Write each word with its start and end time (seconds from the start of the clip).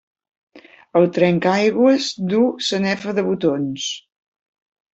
El 0.99 1.05
trencaaigües 1.17 2.09
duu 2.33 2.49
sanefa 2.71 3.17
de 3.21 3.27
botons. 3.31 3.87